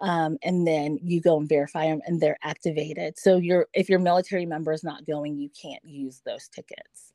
[0.00, 3.18] Um, and then you go and verify them and they're activated.
[3.18, 7.12] So you're if your military member is not going, you can't use those tickets.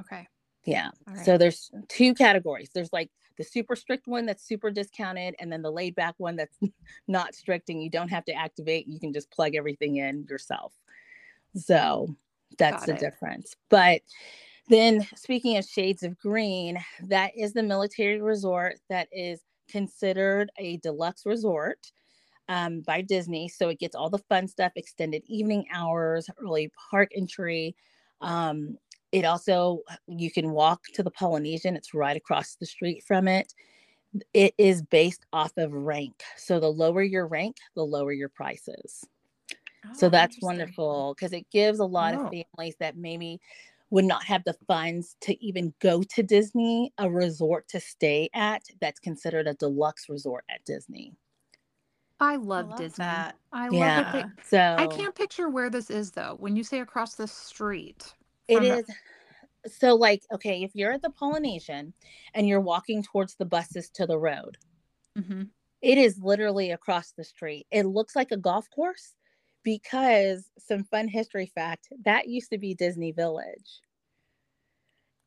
[0.00, 0.26] okay.
[0.64, 0.90] Yeah.
[1.06, 1.24] Right.
[1.24, 2.70] So there's two categories.
[2.72, 6.36] There's like the super strict one that's super discounted, and then the laid back one
[6.36, 6.56] that's
[7.08, 8.86] not strict and you don't have to activate.
[8.86, 10.72] You can just plug everything in yourself.
[11.56, 12.14] So
[12.58, 13.00] that's Got the it.
[13.00, 13.56] difference.
[13.68, 14.02] But
[14.68, 19.40] then speaking of shades of green, that is the military resort that is
[19.72, 21.92] considered a deluxe resort
[22.48, 23.48] um, by Disney.
[23.48, 27.76] So it gets all the fun stuff, extended evening hours, early park entry.
[28.20, 28.78] Um,
[29.12, 33.54] it also, you can walk to the Polynesian, it's right across the street from it.
[34.34, 36.22] It is based off of rank.
[36.36, 39.04] So the lower your rank, the lower your prices.
[39.92, 42.14] So Oh, that's wonderful because it gives a lot Oh.
[42.14, 42.22] of
[42.56, 43.40] families that maybe
[43.92, 48.62] would not have the funds to even go to Disney, a resort to stay at
[48.80, 51.14] that's considered a deluxe resort at Disney.
[52.18, 53.04] I love, love Disney.
[53.04, 53.36] that.
[53.52, 54.16] I love Yeah.
[54.20, 54.26] it.
[54.44, 56.36] So I can't picture where this is though.
[56.38, 58.14] When you say across the street,
[58.48, 58.86] it is.
[58.86, 58.94] from
[59.64, 61.94] the- so like okay, if you're at the Polynesian
[62.34, 64.56] and you're walking towards the buses to the road,
[65.18, 65.50] Mhm.
[65.82, 67.66] it is literally across the street.
[67.70, 69.14] It looks like a golf course
[69.64, 73.80] because some fun history fact that used to be Disney Village.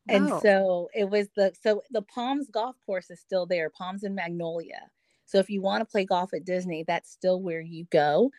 [0.08, 0.46] And Oh.
[0.46, 4.92] so it was the so the Palms golf course is still there, Palms and Magnolia.
[5.26, 8.32] So if you want to play golf at Disney, that's still where you go.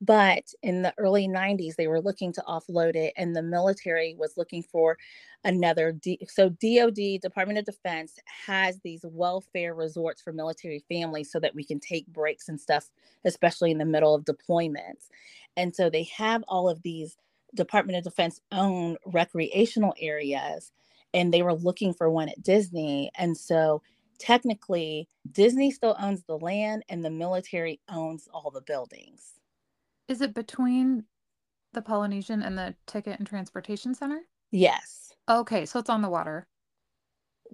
[0.00, 4.36] But in the early 90s, they were looking to offload it, and the military was
[4.36, 4.98] looking for
[5.44, 5.92] another.
[5.92, 11.54] D- so DoD, Department of Defense, has these welfare resorts for military families so that
[11.54, 12.90] we can take breaks and stuff,
[13.24, 15.08] especially in the middle of deployments.
[15.56, 17.16] And so they have all of these
[17.54, 20.72] Department of Defense owned recreational areas
[21.14, 23.10] and they were looking for one at Disney.
[23.16, 23.82] And so
[24.18, 29.32] technically, Disney still owns the land and the military owns all the buildings.
[30.08, 31.04] Is it between
[31.72, 34.22] the Polynesian and the Ticket and Transportation Center?
[34.50, 36.46] Yes, Okay, so it's on the water.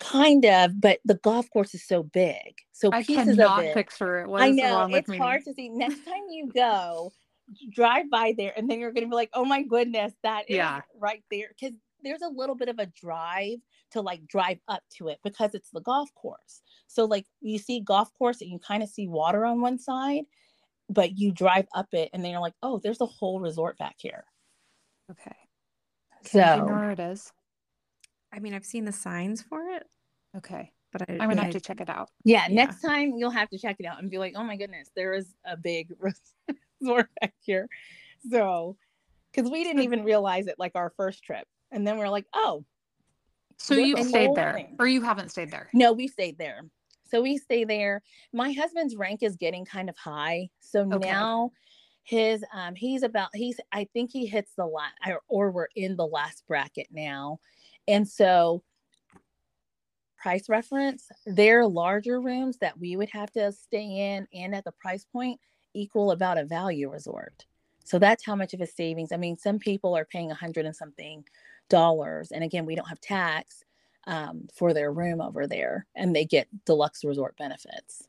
[0.00, 2.58] kind of, but the golf course is so big.
[2.72, 3.74] So I cannot of it.
[3.74, 4.28] picture it.
[4.28, 5.18] What I know it's me?
[5.18, 5.68] hard to see.
[5.68, 7.12] Next time you go,
[7.74, 10.56] drive by there, and then you're going to be like, "Oh my goodness, that is
[10.56, 10.80] Yeah.
[10.98, 13.58] right there." Because there's a little bit of a drive
[13.92, 16.62] to like drive up to it because it's the golf course.
[16.86, 20.24] So like you see golf course and you kind of see water on one side,
[20.88, 23.96] but you drive up it, and then you're like, "Oh, there's a whole resort back
[23.98, 24.24] here."
[25.10, 25.36] Okay.
[26.20, 27.32] Okay, do you know where it is?
[28.32, 29.86] I mean, I've seen the signs for it,
[30.36, 30.74] Okay.
[30.92, 32.10] but I, I'm gonna yeah, have to check it out.
[32.24, 32.50] yeah, Yeah.
[32.50, 35.14] next time you'll have to check it out and be like, "Oh my goodness, there
[35.14, 35.92] is a big
[36.82, 37.68] resort back here."
[38.30, 38.78] So,
[39.32, 42.64] because we didn't even realize it like our first trip, and then we're like, "Oh,
[43.58, 44.76] So you've stayed there, thing.
[44.78, 45.68] or you haven't stayed there?
[45.72, 46.62] no, we stayed there."
[47.04, 48.02] So we stay there.
[48.32, 51.06] My husband's rank is getting kind of high, so Okay.
[51.08, 51.50] now
[52.02, 55.96] his um he's about he's I think he hits the last or, or we're in
[55.96, 57.40] the last bracket now,
[57.88, 58.62] and so
[60.16, 64.72] price reference, their larger rooms that we would have to stay in and at the
[64.72, 65.40] price point
[65.74, 67.46] equal about a value resort.
[67.84, 69.12] So that's how much of a savings.
[69.12, 71.24] I mean, some people are paying a hundred and something
[71.70, 72.30] dollars.
[72.30, 73.64] And again, we don't have tax
[74.06, 78.06] um, for their room over there and they get deluxe resort benefits.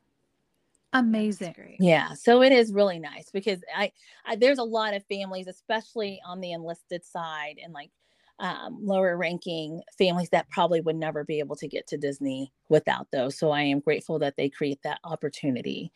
[0.94, 1.78] Amazing.
[1.80, 3.94] Yeah, so it is really nice because I,
[4.26, 7.92] I there's a lot of families, especially on the enlisted side and like
[8.40, 13.08] um, lower ranking families that probably would never be able to get to Disney without
[13.12, 13.38] those.
[13.38, 15.94] So I am grateful that they create that opportunity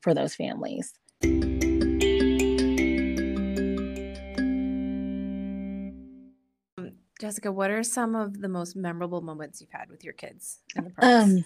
[0.00, 0.94] for those families.
[7.18, 10.84] Jessica, what are some of the most memorable moments you've had with your kids in
[10.84, 11.32] the parks?
[11.32, 11.44] Um,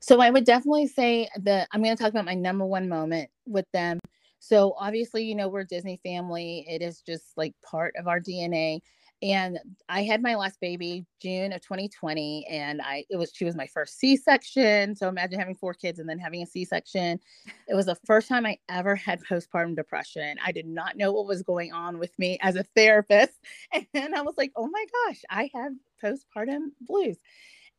[0.00, 3.30] so I would definitely say that I'm going to talk about my number one moment
[3.46, 3.98] with them.
[4.38, 6.64] So obviously, you know, we're a Disney family.
[6.68, 8.80] It is just like part of our DNA.
[9.22, 13.56] And I had my last baby June of 2020, and I it was she was
[13.56, 14.94] my first C-section.
[14.94, 17.18] So imagine having four kids and then having a C-section.
[17.66, 20.36] It was the first time I ever had postpartum depression.
[20.44, 23.32] I did not know what was going on with me as a therapist,
[23.94, 25.72] and I was like, oh my gosh, I have
[26.04, 27.16] postpartum blues.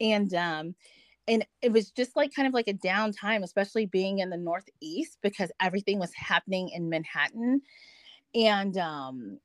[0.02, 0.76] And um,
[1.28, 5.18] and it was just like kind of like a downtime, especially being in the Northeast
[5.22, 7.62] because everything was happening in Manhattan.
[8.34, 9.40] And um,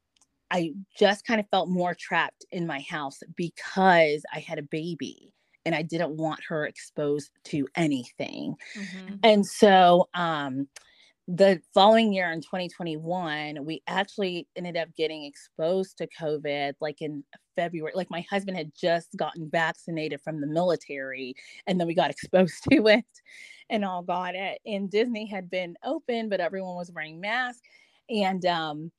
[0.53, 5.35] I just kind of felt more trapped in my house because I had a baby
[5.65, 8.57] and I didn't want her exposed to anything.
[8.77, 9.21] Mhm.
[9.23, 10.69] And so um
[11.29, 17.25] the following year in 2021, we actually ended up getting exposed to COVID like in
[17.57, 17.93] February.
[17.95, 21.35] Like my husband had just gotten vaccinated from the military,
[21.67, 23.07] and then we got exposed to it
[23.71, 24.61] and all got it.
[24.67, 27.63] And Disney had been open, but everyone was wearing masks.
[28.11, 28.93] And um,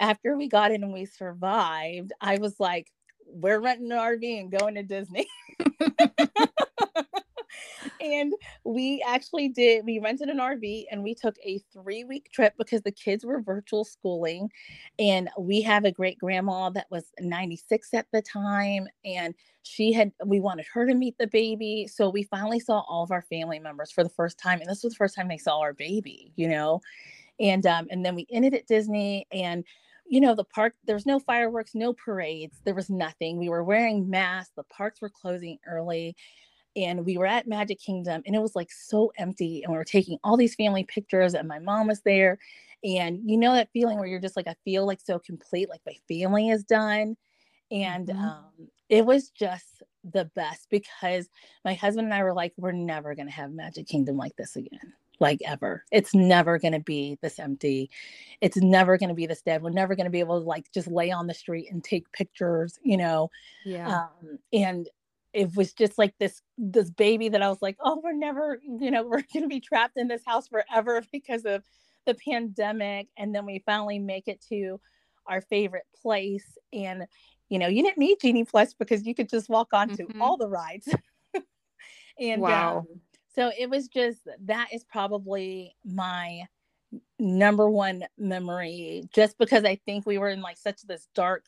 [0.00, 2.90] after we got in and we survived, I was like,
[3.26, 5.28] we're renting an RV and going to Disney.
[8.00, 8.32] and
[8.64, 12.82] we actually did we rented an rv and we took a three week trip because
[12.82, 14.50] the kids were virtual schooling
[14.98, 20.12] and we have a great grandma that was 96 at the time and she had
[20.24, 23.58] we wanted her to meet the baby so we finally saw all of our family
[23.58, 26.32] members for the first time and this was the first time they saw our baby
[26.36, 26.80] you know
[27.38, 29.64] and um and then we ended at disney and
[30.10, 34.10] you know the park there's no fireworks no parades there was nothing we were wearing
[34.10, 36.16] masks the parks were closing early
[36.76, 39.84] and we were at Magic Kingdom and it was like so empty and we were
[39.84, 42.38] taking all these family pictures and my mom was there
[42.84, 45.82] and you know that feeling where you're just like I feel like so complete like
[45.86, 47.16] my family is done
[47.70, 48.20] And Mhm.
[48.20, 51.30] um, it was just the best because
[51.64, 54.56] my husband and I were like, we're never going to have Magic Kingdom like this
[54.56, 55.84] again, like ever.
[55.92, 57.90] It's never going to be this empty.
[58.40, 59.62] It's never going to be this dead.
[59.62, 62.10] We're never going to be able to like just lay on the street and take
[62.12, 63.30] pictures, you know.
[63.64, 64.02] Yeah.
[64.02, 64.88] Um, and
[65.32, 68.90] it was just like this this baby that I was like, oh, we're never, you
[68.90, 71.62] know, we're going to be trapped in this house forever because of
[72.06, 73.08] the pandemic.
[73.16, 74.80] And then we finally make it to
[75.26, 77.06] our favorite place and
[77.50, 80.20] you know, you didn't need Genie Plus because you could just walk onto Mhm.
[80.20, 80.88] all the rides.
[82.18, 82.78] and Wow.
[82.78, 83.00] um,
[83.34, 86.42] so it was just that is probably my
[87.18, 91.46] number one memory, just because I think we were in like such this dark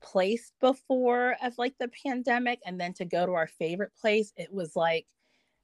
[0.00, 4.52] place before of like the pandemic, and then to go to our favorite place, it
[4.52, 5.06] was like,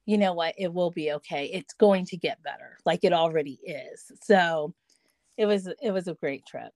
[0.05, 1.45] you know what, it will be okay.
[1.45, 4.11] It's going to get better, like it already is.
[4.23, 4.73] So
[5.37, 6.71] it was it was a great trip.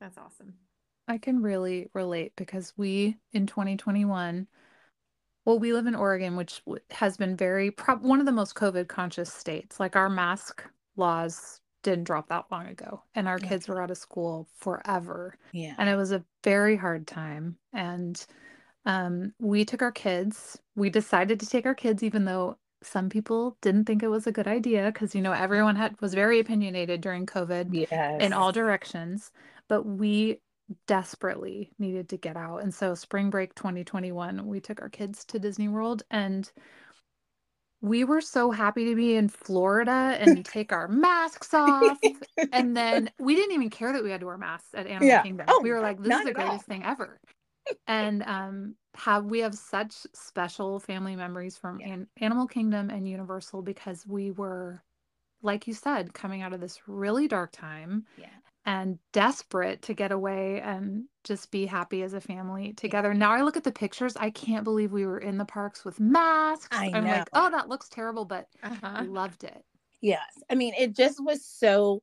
[0.00, 0.54] That's awesome.
[1.08, 4.46] I can really relate because we in 2021,
[5.44, 8.88] well, we live in Oregon, which has been very prob one of the most COVID
[8.88, 9.80] conscious states.
[9.80, 10.64] Like our mask
[10.96, 13.48] laws didn't drop that long ago, and our Yeah.
[13.48, 15.34] kids were out of school forever.
[15.52, 15.74] Yeah.
[15.78, 17.56] And it was a very hard time.
[17.72, 18.24] And
[18.86, 20.58] um, we took our kids.
[20.76, 24.32] We decided to take our kids, even though some people didn't think it was a
[24.32, 28.20] good idea, because you know everyone had was very opinionated during COVID Yes.
[28.22, 29.32] in all directions,
[29.68, 30.40] but we
[30.86, 32.58] desperately needed to get out.
[32.58, 36.50] And so, spring break 2021, we took our kids to Disney World and
[37.80, 41.98] we were so happy to be in Florida and take our masks off.
[42.52, 45.22] And then we didn't even care that we had to wear masks at Animal Yeah.
[45.22, 45.46] Kingdom.
[45.48, 47.20] Oh, we were like, this is the greatest thing ever.
[47.86, 51.94] And um, have we have such special family memories from Yeah.
[51.94, 54.82] An- Animal Kingdom and Universal because we were,
[55.42, 58.28] like you said, coming out of this really dark time Yeah.
[58.64, 63.14] And desperate to get away and just be happy as a family together.
[63.14, 66.00] Now I look at the pictures, I can't believe we were in the parks with
[66.00, 66.82] masks.
[66.82, 68.96] I I'm like, oh, that looks terrible, but Uh-huh.
[68.96, 69.64] I loved it.
[70.00, 70.42] Yes.
[70.50, 72.02] I mean, it just was so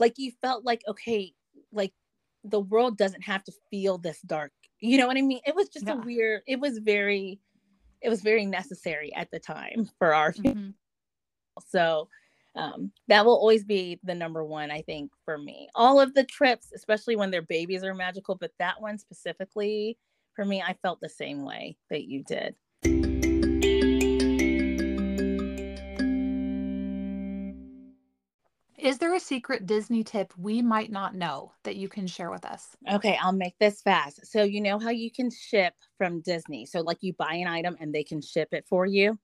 [0.00, 1.34] like you felt like, okay,
[1.72, 1.94] like
[2.44, 4.52] the world doesn't have to feel this dark.
[4.80, 5.40] You know what I mean?
[5.46, 7.40] It was just a weird, it was very,
[8.02, 10.78] it was very necessary at the time for our Mhm.
[11.68, 12.08] so
[12.58, 15.68] um, that will always be the number one, I think, for me.
[15.76, 19.96] All of the trips, especially when their babies are magical, but that one specifically
[20.34, 22.54] for me, I felt the same way that you did.
[28.76, 32.44] Is there a secret Disney tip we might not know that you can share with
[32.44, 32.76] us?
[32.90, 34.26] Okay, I'll make this fast.
[34.26, 36.66] So you know how you can ship from Disney.
[36.66, 39.18] So like you buy an item and they can ship it for you.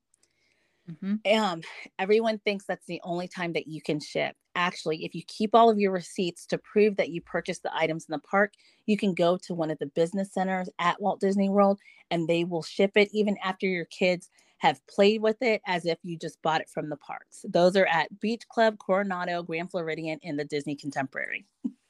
[0.89, 1.21] Mhm.
[1.27, 1.63] Um,
[1.99, 4.37] everyone thinks that's the only time that you can ship.
[4.55, 8.05] Actually, if you keep all of your receipts to prove that you purchased the items
[8.09, 8.53] in the park,
[8.87, 11.81] you can go to one of the business centers at Walt Disney World
[12.11, 14.29] and they will ship it even after your kids
[14.59, 17.45] have played with it as if you just bought it from the parks.
[17.49, 21.47] Those are at Beach Club, Coronado, Grand Floridian, and the Disney Contemporary.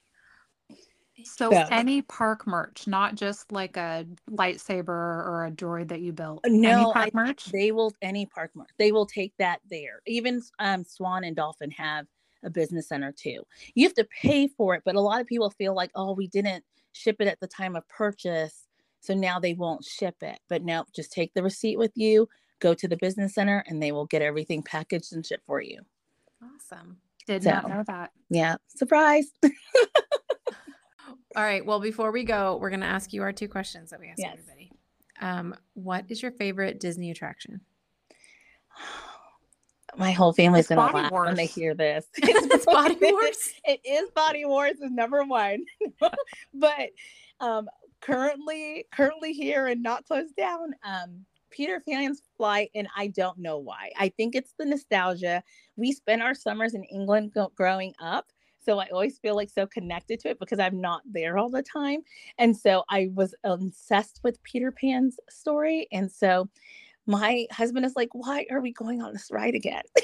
[1.24, 1.68] So Yeah.
[1.70, 6.44] any park merch, not just like a lightsaber or a droid that you built.
[6.46, 7.44] No, any I park think merch.
[7.46, 8.68] They will any park merch.
[8.78, 10.00] They will take that there.
[10.06, 12.06] Even um, Swan and Dolphin have
[12.42, 13.42] a business center too.
[13.74, 16.26] You have to pay for it, but a lot of people feel like, oh, we
[16.28, 18.66] didn't ship it at the time of purchase,
[19.00, 20.38] so now they won't ship it.
[20.48, 22.28] But no, just take the receipt with you.
[22.60, 25.80] Go to the business center, and they will get everything packaged and shipped for you.
[26.42, 26.98] Awesome.
[27.26, 28.10] Did not know that.
[28.28, 29.30] Yeah, surprise.
[31.36, 31.64] All right.
[31.64, 34.18] Well, before we go, we're going to ask you our two questions that we ask
[34.18, 34.34] Yes.
[34.38, 34.70] everybody.
[35.20, 37.60] Um, what is your favorite Disney attraction?
[39.96, 42.06] My whole family's gonna Body laugh when they hear this.
[42.16, 43.52] It's Body Wars?
[43.64, 45.64] It is Body Wars is number one,
[46.54, 46.88] but
[47.38, 47.68] um,
[48.00, 50.72] currently, currently here and not closed down.
[50.82, 53.92] Um, Peter Pan's flight, and I don't know why.
[53.96, 55.44] I think it's the nostalgia.
[55.76, 58.26] We spent our summers in England go- growing up,
[58.64, 61.62] so I always feel like so connected to it because I'm not there all the
[61.62, 62.00] time,
[62.38, 66.48] and so I was obsessed with Peter Pan's story, and so
[67.06, 69.82] my husband is like, "Why are we going on this ride again?"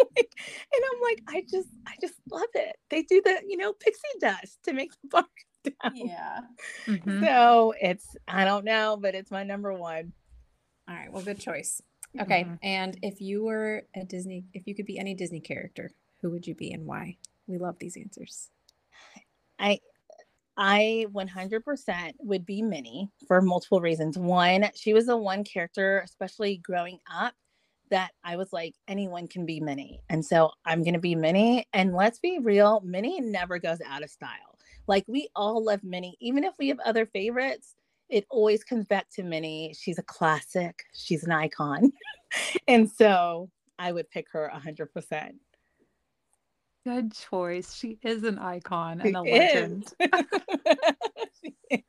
[0.00, 0.26] and
[0.72, 2.76] I'm like, "I just, I just love it.
[2.90, 5.26] They do the, you know, pixie dust to make the park
[5.64, 6.40] down." Yeah.
[6.86, 7.24] Mhm.
[7.24, 10.12] So it's, I don't know, but it's my number one.
[10.88, 11.12] All right.
[11.12, 11.82] Well, good choice.
[12.20, 12.44] Okay.
[12.44, 12.58] Mhm.
[12.62, 15.90] And if you were a Disney, if you could be any Disney character,
[16.20, 17.16] who would you be and why?
[17.46, 18.50] We love these answers.
[19.58, 19.80] I
[20.60, 24.18] I 100% would be Minnie for multiple reasons.
[24.18, 27.32] One, she was the one character, especially growing up,
[27.90, 30.00] that I was like, anyone can be Minnie.
[30.08, 31.64] And so I'm going to be Minnie.
[31.72, 34.58] And let's be real, Minnie never goes out of style.
[34.88, 37.74] Like we all love Minnie, even if we have other favorites.
[38.08, 39.74] It always comes back to Minnie.
[39.78, 40.82] She's a classic.
[40.94, 41.92] She's an icon,
[42.68, 45.34] and so I would pick her a hundred percent.
[46.88, 47.74] Good choice.
[47.74, 49.92] She is an icon and a legend.
[51.42, 51.84] she,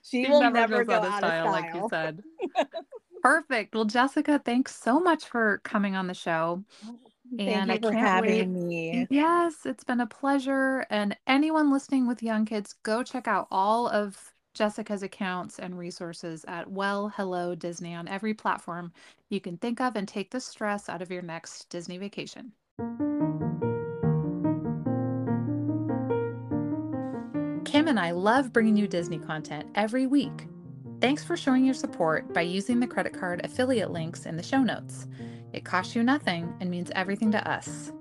[0.00, 2.22] she will never, never go out, of style, like you said.
[3.22, 3.74] Perfect.
[3.74, 6.62] Well, Jessica, thanks so much for coming on the show.
[6.86, 6.98] Oh,
[7.40, 8.46] and I can't wait.
[8.46, 9.08] Me.
[9.10, 10.86] Yes, it's been a pleasure.
[10.88, 16.44] And anyone listening with young kids, go check out all of Jessica's accounts and resources
[16.46, 18.92] at Well Hello Disney on every platform
[19.30, 22.52] you can think of and take the stress out of your next Disney vacation.
[27.74, 30.46] Kim and I love bringing you Disney content every week.
[31.00, 34.62] Thanks for showing your support by using the credit card affiliate links in the show
[34.62, 35.08] notes.
[35.52, 37.92] It costs you nothing and means everything to us.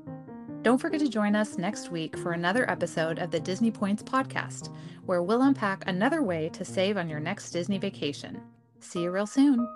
[0.62, 4.72] Don't forget to join us next week for another episode of the Disney Points podcast,
[5.08, 8.40] where we'll unpack another way to save on your next Disney vacation.
[8.80, 9.68] See you real soon.